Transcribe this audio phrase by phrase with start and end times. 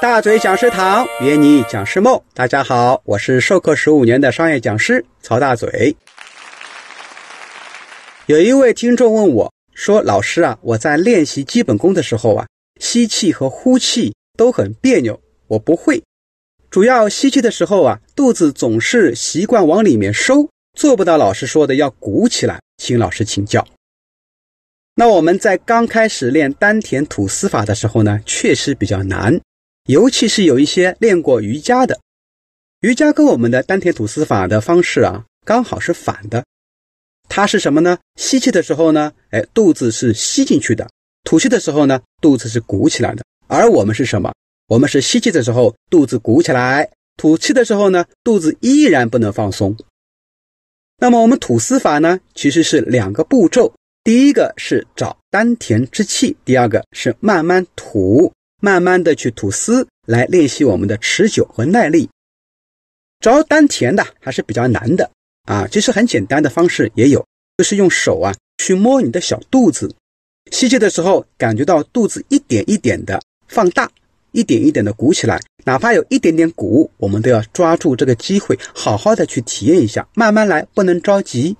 [0.00, 5.96] 大嘴讲师堂约你讲师梦，大家好，我是授课十五年的商业讲师曹大嘴。
[8.26, 12.46] 有一位听众问我说：“老师啊，我在练习基本功的时候啊，
[12.80, 16.00] 吸气和呼气都很别扭，我不会。
[16.70, 23.66] 主要吸气的时候啊，肚子总是习惯往里面收，做不到老师说的要鼓起来，请老师请教。”
[24.94, 29.40] 那我们在刚开始练丹田吐丝法的时候呢，确实比较难。
[29.88, 31.98] 尤其是有一些练过瑜伽的，
[32.82, 36.44] 瑜伽跟我们的丹田吐丝法的方式啊，刚好是反的。
[37.26, 37.96] 它是什么呢？
[38.16, 40.86] 吸气的时候呢，哎，肚子是吸进去的；
[41.24, 43.24] 吐气的时候呢，肚子是鼓起来的。
[43.46, 44.30] 而我们是什么？
[44.66, 49.74] 我们是吸气的时候肚子鼓起来，吐气的时候呢，肚子依然不能放松。
[50.98, 53.72] 那么我们吐丝法呢，其实是两个步骤：
[54.04, 58.30] 第一个是找丹田之气，第二个是慢慢吐。
[58.60, 62.08] 慢慢的去吐丝来练习我们的持久和耐力。
[63.20, 65.10] 着丹田的还是比较难的
[65.44, 69.92] 啊，其实很简单的方式也有，就是用手啊去摸你的小肚子，
[70.52, 73.90] 吸气的时候感觉到肚子一点一点的放大，
[74.32, 81.56] 一点一点的鼓起来，哪怕有一点点鼓，我们都要抓住这个机会，好好的去体验一下，慢慢来，不能着急。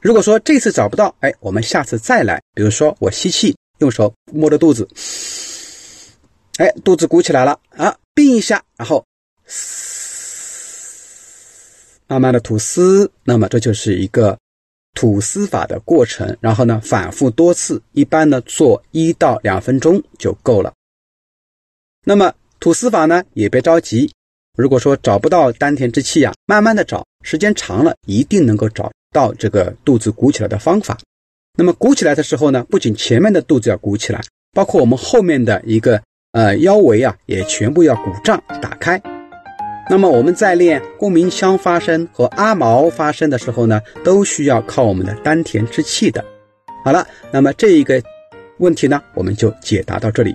[0.00, 2.42] 如果说这次找不到，哎，我们下次再来。
[2.54, 4.88] 比如说我吸气，用手摸着肚子。
[6.62, 7.92] 哎，肚子鼓起来了啊！
[8.14, 9.04] 并一下，然后
[12.06, 14.38] 慢慢的吐丝，那么这就是一个
[14.94, 16.36] 吐丝法的过程。
[16.40, 20.72] 然后呢，反复多次，一般呢做一到两分钟就够了。
[22.04, 24.12] 那么吐丝法呢，也别着急。
[24.56, 30.96] 如果说找不到丹田之气呀，慢慢的找，时间长了，一定能够找到这个肚子鼓起来的方法。
[31.58, 36.00] 那么鼓起来的时候呢，不仅前面的肚子要鼓起来，包括我们后面的一个。
[36.32, 39.00] 呃，腰围啊也全部要鼓胀打开。
[39.90, 46.24] 那么我们在练共鸣腔发声和阿毛发声的时候呢，都需要靠我们的丹田之气的。
[46.84, 48.02] 好了，那么这一个
[48.58, 50.34] 问题呢，我们就解答到这里。